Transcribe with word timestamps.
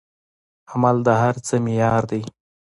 عمل 0.71 0.95
د 1.07 1.09
هر 1.21 1.35
څه 1.47 1.55
معیار 1.65 2.03
دی. 2.11 2.21